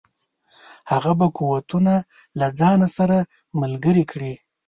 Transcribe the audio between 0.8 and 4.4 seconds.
هغه به قوتونه له ځان سره ملګري کړي.